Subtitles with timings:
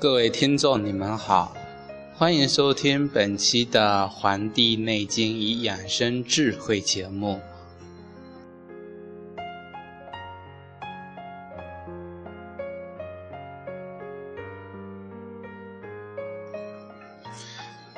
[0.00, 1.54] 各位听众，你们好，
[2.20, 7.40] 欢迎收听本期的《黄帝内经与养生智慧》节目。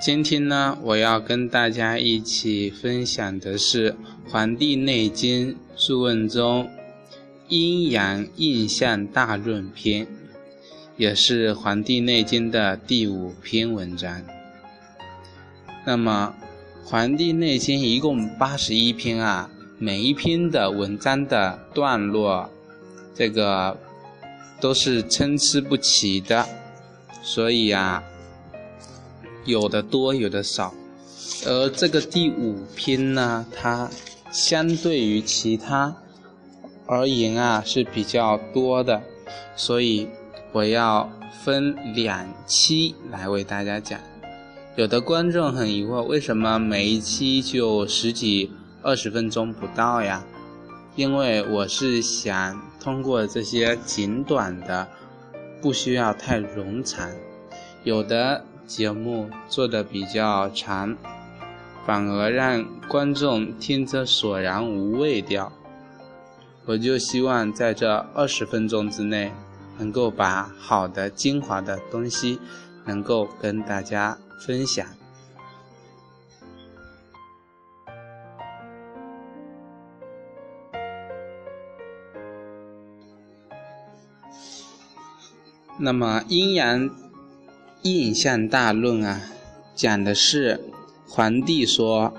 [0.00, 3.90] 今天呢，我要跟大家一起分享的是
[4.30, 6.66] 《黄帝内经·素问》中
[7.48, 10.06] 《阴阳应象大论篇》。
[10.98, 14.22] 也是《黄帝内经》的第五篇文章。
[15.86, 16.34] 那么，
[16.88, 22.50] 《黄帝内经》一共八十一篇啊，每一篇的文章的段落，
[23.14, 23.76] 这个
[24.60, 26.46] 都是参差不齐的，
[27.22, 28.04] 所以啊，
[29.46, 30.74] 有的多，有的少。
[31.46, 33.90] 而这个第五篇呢，它
[34.30, 35.96] 相对于其他
[36.86, 39.02] 而言啊是比较多的，
[39.56, 40.06] 所以。
[40.52, 41.10] 我要
[41.42, 43.98] 分两期来为大家讲。
[44.76, 50.22] 有的观众很疑惑，为什么每一期就十几、二十分钟不到呀？
[50.94, 54.86] 因为我是想通过这些简短的，
[55.62, 57.08] 不需要太冗长。
[57.82, 60.94] 有的节目做的比较长，
[61.86, 65.50] 反而让观众听着索然无味掉。
[66.66, 69.32] 我就希望在这二十分钟之内。
[69.82, 72.38] 能够把好的精华的东西，
[72.86, 74.16] 能够跟大家
[74.46, 74.86] 分享。
[85.80, 86.88] 那么阴阳
[87.82, 89.20] 印象大论啊，
[89.74, 90.60] 讲的是
[91.08, 92.14] 皇帝说，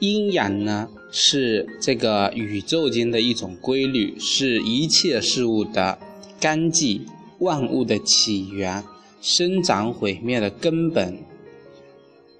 [0.00, 5.98] 阴阳呢是这个宇宙间的一种规律，是一切事物的。
[6.42, 7.06] 干季，
[7.38, 8.82] 万物的起源，
[9.20, 11.22] 生长毁灭的根本。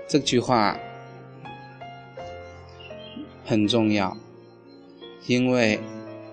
[0.08, 0.76] 这句话
[3.44, 4.16] 很重要，
[5.28, 5.78] 因为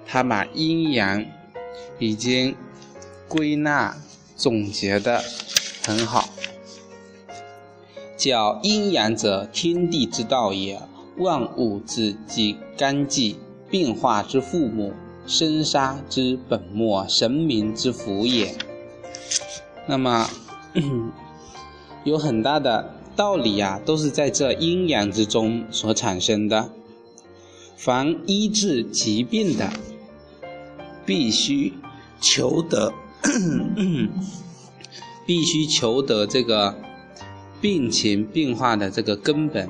[0.03, 1.23] 他把阴阳
[1.99, 2.55] 已经
[3.27, 3.95] 归纳
[4.35, 5.23] 总结的
[5.85, 6.27] 很好，
[8.17, 10.81] 叫阴阳者，天地之道也，
[11.19, 13.37] 万物之纪干季，
[13.69, 14.91] 变化之父母。
[15.29, 18.57] 生杀之本末，神明之福也。
[19.87, 20.27] 那么
[22.03, 26.71] 有很大的道理啊，都是在这阴阳之中所产生的。
[27.77, 29.71] 凡医治疾病的，
[31.05, 31.73] 必须
[32.19, 32.91] 求得，
[35.27, 36.75] 必须求得这个
[37.61, 39.69] 病情变化的这个根本，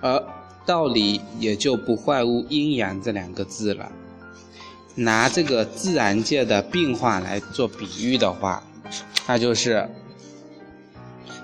[0.00, 0.24] 而
[0.64, 3.90] 道理也就不坏乎阴阳这两个字了。
[4.98, 8.64] 拿这个自然界的变化来做比喻的话，
[9.28, 9.88] 那就是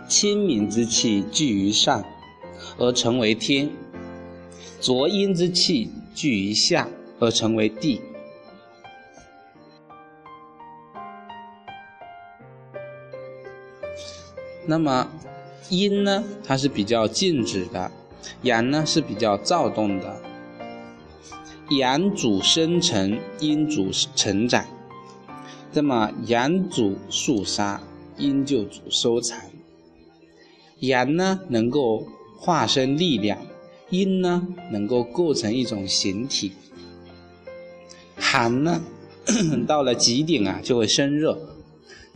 [0.08, 2.04] 清明之气聚于上
[2.78, 3.70] 而成为天，
[4.80, 6.88] 浊阴之气聚于下
[7.20, 8.00] 而成为地。
[14.66, 15.08] 那么
[15.68, 17.88] 阴呢，它是比较静止的；
[18.42, 20.23] 阳呢是比较躁动的。
[21.76, 24.64] 阳主生成，阴主成长。
[25.72, 27.82] 那么阳主肃杀，
[28.16, 29.40] 阴就主收藏。
[30.80, 32.06] 阳呢能够
[32.38, 33.38] 化身力量，
[33.90, 36.52] 阴呢能够构成一种形体。
[38.16, 38.82] 寒呢
[39.66, 41.38] 到了极点啊就会生热，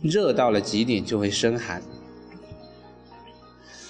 [0.01, 1.81] 热到了极点就会生寒。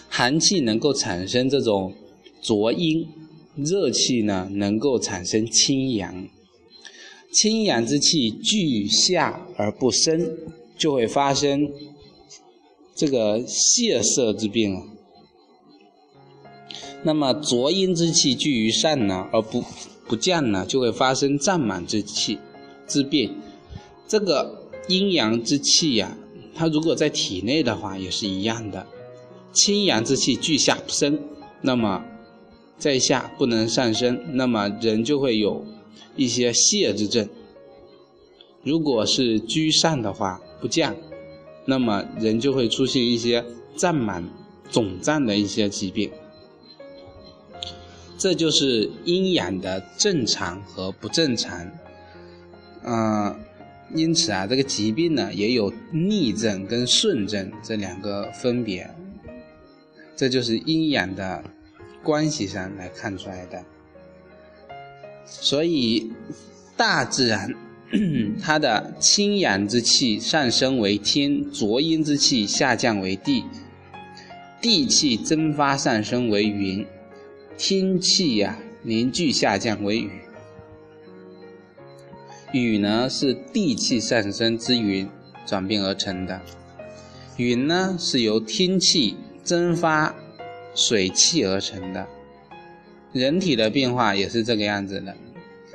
[0.07, 1.93] 寒气能够产生这种
[2.41, 3.07] 浊阴。
[3.63, 6.27] 热气呢，能够产生清阳，
[7.31, 10.37] 清阳之气聚下而不生，
[10.77, 11.71] 就会发生
[12.95, 14.83] 这个泄色之病啊。
[17.03, 19.63] 那么浊阴之气聚于上呢，而不
[20.07, 22.37] 不降呢，就会发生胀满之气
[22.87, 23.35] 之病。
[24.07, 26.17] 这个阴阳之气呀，
[26.53, 28.85] 它如果在体内的话，也是一样的，
[29.53, 31.19] 清阳之气聚下不生，
[31.61, 32.03] 那么。
[32.79, 35.63] 在下不能上升，那么人就会有
[36.15, 37.27] 一些泄之症；
[38.63, 40.95] 如果是居上的话不降，
[41.65, 43.45] 那么人就会出现一些
[43.75, 44.27] 胀满、
[44.71, 46.09] 肿胀的一些疾病。
[48.17, 51.69] 这就是阴阳的正常和不正常。
[52.83, 53.35] 嗯，
[53.93, 58.89] 因此啊，这个疾病呢也有逆症跟顺症这两个分别。
[60.15, 61.43] 这就是阴阳的
[62.09, 63.63] 关系上来看出来的。
[65.25, 66.11] 所以，
[66.75, 67.53] 大自然
[68.41, 73.45] 它的清阳之气上升为天，浊阴之气下降为地，
[74.59, 76.83] 地气蒸发上升为云。
[77.59, 80.09] 天气呀，凝聚下降为雨。
[82.53, 85.07] 雨呢是地气上升之云
[85.45, 86.41] 转变而成的，
[87.37, 90.15] 云呢是由天气蒸发
[90.79, 92.07] 水气而成的。
[93.11, 95.13] 人体的变化也是这个样子的。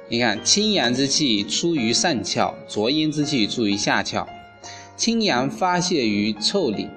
[0.09, 4.27] 你看，清阳之气出于上窍，浊阴之气出于下窍。
[4.97, 6.89] 清阳发泄于腠理，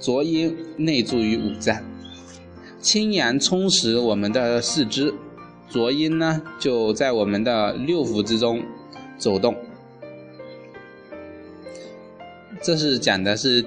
[0.00, 1.80] 浊阴内注于五脏。
[2.80, 5.14] 清阳充实我们的四肢，
[5.68, 8.62] 浊阴呢就在我们的六腑之中
[9.16, 9.54] 走动。
[12.62, 13.64] 这是讲的是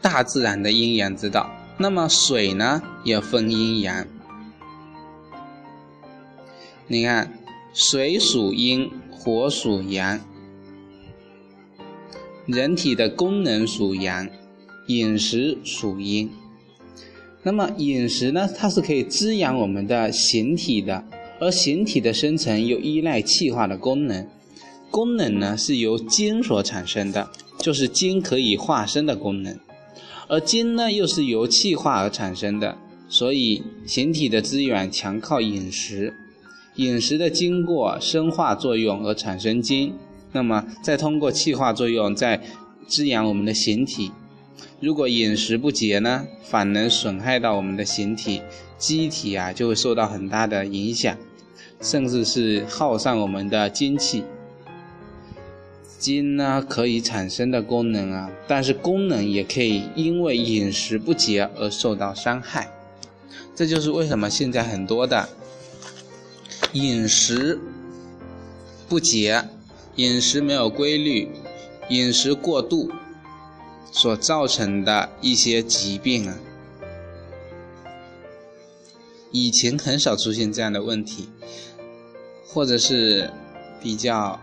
[0.00, 1.50] 大自然的阴阳之道。
[1.82, 4.06] 那么水呢也分阴阳。
[6.86, 7.32] 你看，
[7.74, 10.20] 水属阴，火属阳，
[12.46, 14.28] 人体的功能属阳，
[14.86, 16.30] 饮食属阴。
[17.42, 18.48] 那么饮食呢？
[18.56, 21.04] 它是可以滋养我们的形体的，
[21.40, 24.24] 而形体的生成又依赖气化的功能。
[24.88, 29.58] 功能呢是由精所产生的，就是精可以化生的功能，
[30.32, 32.78] 而精呢又是由气化而产生的。
[33.06, 36.14] 所以形体的资源强靠饮食，
[36.76, 39.92] 饮食的经过生化作用而产生精，
[40.32, 42.40] 那么再通过气化作用再
[42.86, 44.10] 滋养我们的形体。
[44.80, 48.40] 如果饮食不节呢，反能损害到我们的形体，
[48.78, 51.14] 机体啊就会受到很大的影响，
[51.82, 54.24] 甚至是耗上我们的精气。
[56.02, 62.68] 筋呢可以产生的功能啊，但是功能也可以因为饮食不节而受到伤害。
[63.54, 65.28] 这就是为什么现在很多的
[66.72, 67.60] 饮食
[68.88, 69.44] 不节、
[69.96, 71.28] 饮食没有规律、
[71.88, 72.90] 饮食过度。
[73.94, 76.38] 所造成的一些疾病啊，
[79.30, 81.28] 以前很少出现这样的问题，
[82.46, 83.30] 或者是
[83.82, 84.40] 比较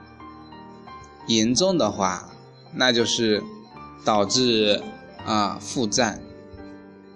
[1.30, 2.30] 严重的话，
[2.74, 3.42] 那就是
[4.04, 4.84] 导致
[5.26, 6.20] 啊腹胀，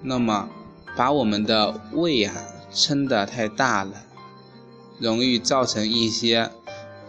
[0.02, 0.48] 那么
[0.96, 2.34] 把我们的胃啊
[2.72, 3.92] 撑得太大了，
[5.00, 6.50] 容易造成一些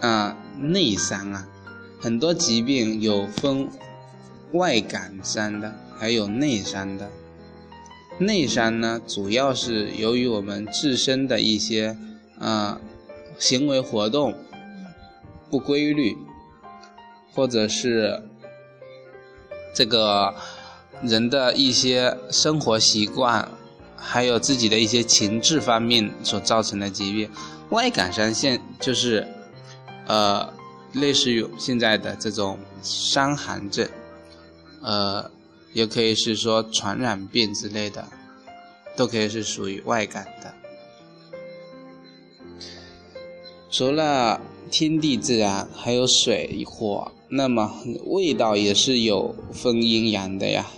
[0.01, 1.47] 啊内伤啊，
[2.01, 3.69] 很多疾病有分。
[4.53, 7.11] 外感伤的，还有内伤的。
[8.19, 11.99] 内伤呢，主要是由于我们自身的一些
[12.39, 12.81] 啊
[13.37, 14.33] 行为活动
[15.51, 16.17] 不规律，
[17.35, 18.23] 或者是
[19.75, 20.35] 这个
[21.03, 23.49] 人的一些生活习惯，
[23.97, 27.31] 还有自己的一些情志方面所造成的疾病。
[27.71, 29.27] 外感伤现就是
[30.07, 30.53] 呃
[30.93, 33.89] 类似于现在的这种伤寒症。
[34.83, 35.31] 呃，
[35.73, 38.07] 也可以是说传染病之类的，
[38.95, 40.55] 都可以是属于外感的。
[43.71, 44.39] 除了
[44.71, 50.71] 天地自然，还有水火，那么味道也是有分阴阳的呀。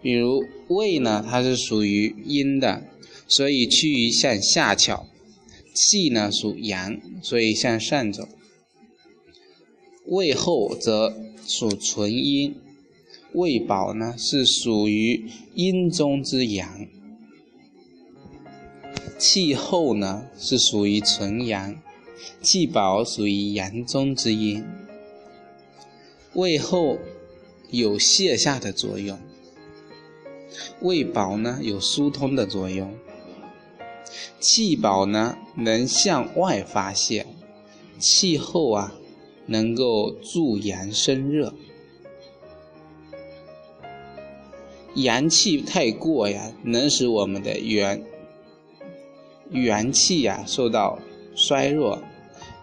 [0.00, 2.84] 比如胃呢，它是属于阴的，
[3.26, 5.06] 所以趋于向下翘；
[5.74, 8.28] 气呢属阳，所以向上走。
[10.06, 11.16] 胃厚则
[11.46, 12.54] 属纯阴。
[13.34, 16.86] 胃饱呢是属于阴中之阳，
[19.18, 21.76] 气厚呢是属于纯阳，
[22.40, 24.64] 气饱属于阳中之阴。
[26.38, 26.98] 胃厚
[27.68, 29.18] 有泻下的作用，
[30.80, 32.94] 胃饱呢有疏通的作用，
[34.38, 37.26] 气饱呢能向外发泄，
[37.98, 38.94] 气厚啊
[39.46, 41.52] 能够助阳生热。
[44.94, 48.04] 阳气太过呀，能使我们的元
[49.50, 51.00] 元气呀受到
[51.34, 51.98] 衰弱；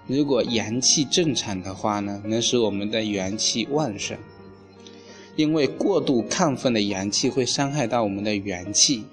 [0.07, 4.17] 如果阳气正常的话呢，能使我们的元气旺盛。
[5.35, 9.03] 因为过度亢奋的阳气会伤害到我们的元气，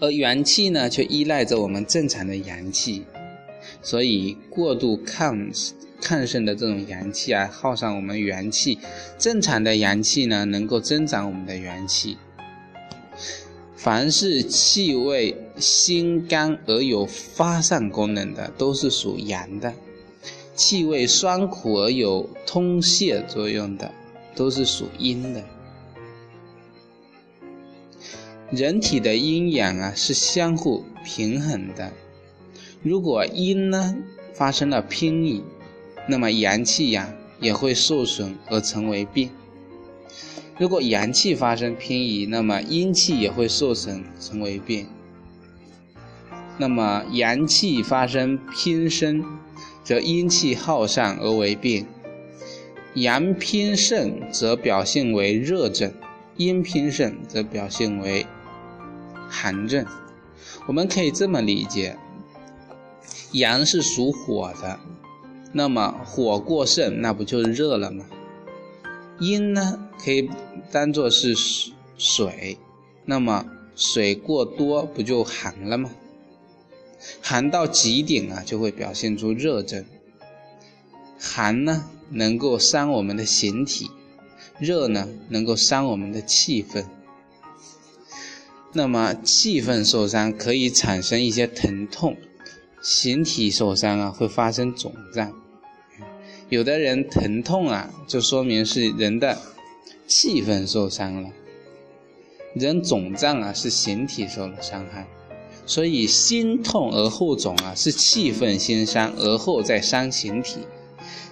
[0.00, 3.04] 而元气呢却依赖着我们正常的阳气，
[3.82, 5.52] 所以过度亢。
[6.02, 8.76] 亢盛的这种阳气啊，耗上我们元气。
[9.18, 12.18] 正常的阳气呢，能够增长我们的元气。
[13.82, 19.72] 凡是气味辛甘而有发散功能的，都是属阳的；
[20.54, 23.92] 气味酸苦而有通泄作用的，
[24.36, 25.42] 都是属阴的。
[28.52, 31.92] 人体的阴阳啊是相互平衡的，
[32.84, 33.96] 如果阴呢
[34.32, 35.42] 发生了偏移，
[36.06, 39.28] 那么阳气呀也会受损而成为病。
[40.58, 44.86] 如果阳气发生偏移，那么阴气也会受损成为病。
[46.58, 49.24] 那么阳气发生偏盛，
[49.82, 51.86] 则阴气耗散而为病；
[52.94, 55.90] 阳偏盛，则表现为热症；
[56.36, 58.26] 阴偏盛，则表现为
[59.28, 59.84] 寒症。
[60.66, 61.96] 我们可以这么理解：
[63.32, 64.78] 阳是属火的，
[65.52, 68.04] 那么火过盛，那不就热了吗？
[69.22, 70.28] 阴呢，可以
[70.72, 71.32] 当做是
[71.96, 72.58] 水，
[73.04, 75.92] 那么水过多不就寒了吗？
[77.20, 79.84] 寒到极点啊，就会表现出热症。
[81.20, 83.86] 寒呢，能够伤我们的形体；
[84.58, 86.84] 热呢，能够伤我们的气氛。
[88.72, 92.16] 那么气氛受伤可以产生一些疼痛，
[92.82, 95.32] 形体受伤啊，会发生肿胀。
[96.52, 99.38] 有的人疼痛啊，就说明是人的
[100.06, 101.30] 气氛受伤了；
[102.54, 105.08] 人肿胀啊，是形体受了伤害。
[105.64, 110.58] 所以心痛而后肿啊，是气氛先伤，而后再伤形体；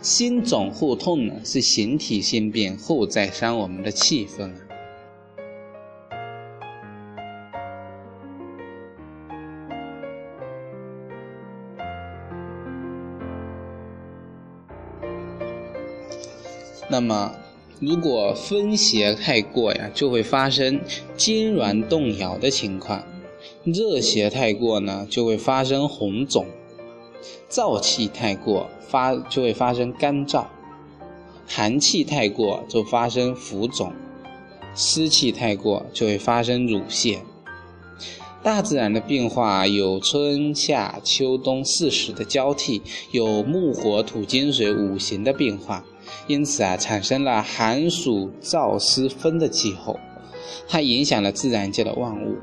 [0.00, 4.69] 心肿后痛呢，是形体先变，后再伤我们的气氛啊。
[16.92, 17.32] 那么，
[17.78, 20.80] 如果风邪太过呀，就会发生
[21.16, 23.02] 筋挛动摇的情况；
[23.64, 26.44] 热邪太过呢，就会发生红肿；
[27.48, 30.46] 燥气太过发就会发生干燥；
[31.46, 33.92] 寒气太过就发生浮肿；
[34.74, 37.18] 湿气太过就会发生乳泻。
[38.42, 42.80] 大自然的变化有春夏秋冬四时的交替，
[43.10, 45.84] 有木火土金水五行的变化。
[46.26, 50.00] 因此啊，产生了寒暑燥湿风的气候，
[50.66, 52.36] 它影响了自然界的万物，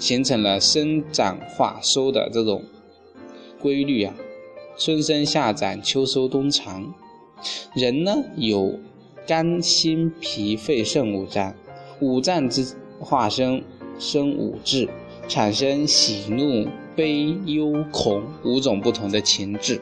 [0.00, 2.64] 形成了生长化收的这种
[3.62, 4.12] 规律啊。
[4.76, 6.92] 春生夏长，秋收冬藏。
[7.76, 8.80] 人呢有
[9.28, 11.54] 肝心脾肺肾五脏，
[12.00, 12.66] 五脏之
[12.98, 13.62] 化生
[13.98, 14.88] 生五志，
[15.28, 19.80] 产生喜怒悲忧恐五种不同的情志。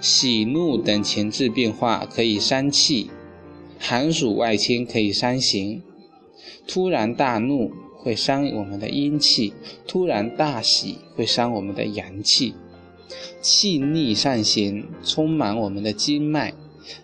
[0.00, 3.10] 喜怒等情志变化可以伤气，
[3.78, 5.82] 寒暑外侵可以伤形。
[6.66, 9.52] 突然大怒会伤我们的阴气，
[9.86, 12.54] 突然大喜会伤我们的阳气。
[13.40, 16.54] 气逆上行，充满我们的经脉，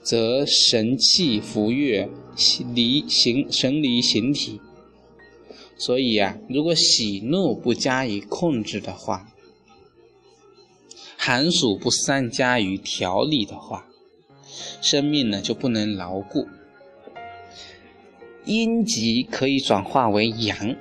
[0.03, 2.09] 则神气浮越，
[2.75, 4.61] 离形神离形体。
[5.76, 9.28] 所以啊，如果喜怒不加以控制的话，
[11.16, 13.87] 寒暑不善加于调理的话，
[14.81, 16.47] 生命呢就不能牢固。
[18.45, 20.76] 阴极可以转化为阳，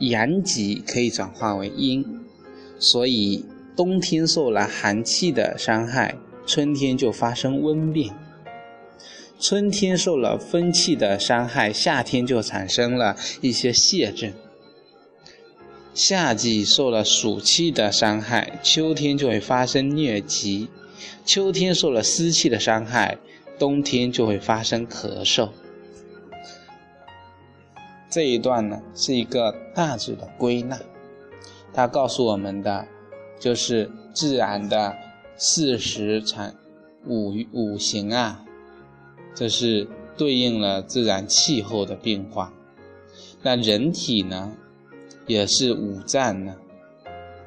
[0.00, 2.04] 阳极可以转化为阴。
[2.78, 3.44] 所以
[3.76, 6.16] 冬天受了寒气的伤害，
[6.46, 8.10] 春天就发生温病；
[9.38, 14.32] 春天受了风气的伤害，夏天就产生了一些泄症。
[15.92, 20.68] 夏季受了暑气的伤害，秋天就会发生疟疾；
[21.24, 23.18] 秋天受了湿气的伤害，
[23.58, 25.50] 冬天就会发生咳嗽。
[28.08, 30.78] 这一段呢是一个大致的归纳，
[31.74, 32.86] 它告诉我们的
[33.38, 34.96] 就是自然的
[35.36, 36.54] 四时产
[37.06, 38.42] 五五行啊，
[39.36, 42.52] 这是对应了自然气候的变化。
[43.42, 44.52] 那人体呢？
[45.28, 46.54] 也是五脏呢，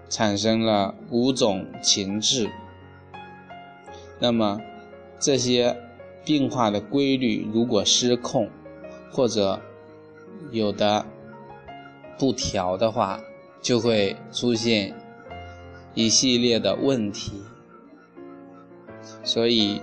[0.09, 2.49] 产生了五种情志。
[4.19, 4.59] 那么
[5.17, 5.77] 这些
[6.25, 8.49] 变化的规律如果失控，
[9.09, 9.61] 或者
[10.51, 11.05] 有的
[12.17, 13.21] 不调的话，
[13.61, 14.93] 就会出现
[15.93, 17.41] 一系列的问题。
[19.23, 19.81] 所以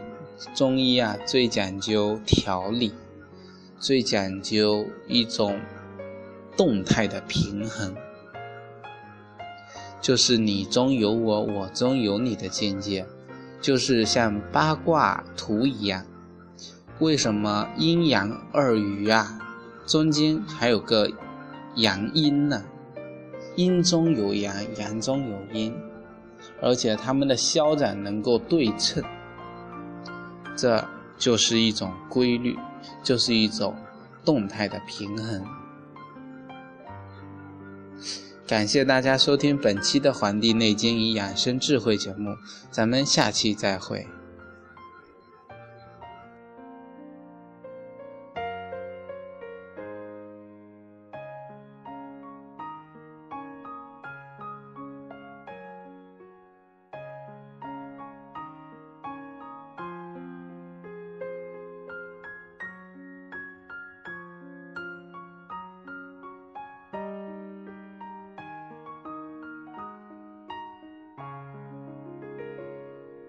[0.55, 2.93] 中医啊，最讲究调理，
[3.79, 5.59] 最讲究一种。
[6.57, 7.95] 动态的平衡，
[10.01, 13.05] 就是你中有我，我中有你的境界，
[13.61, 16.07] 就是像八卦图一样。
[16.99, 19.39] 为什么阴阳二余啊？
[19.85, 21.11] 中间还有个
[21.75, 22.65] 阳阴呢？
[23.55, 25.75] 阴中有阳，阳中有阴，
[26.63, 29.05] 而且它们的消长能够对称，
[30.57, 30.83] 这
[31.19, 32.59] 就是一种规律，
[33.03, 33.77] 就是一种
[34.25, 35.45] 动态的平衡。
[38.47, 42.37] 感谢大家收听本期的《黄帝内经与养生智慧》节目，
[42.71, 44.07] 咱们下期再会。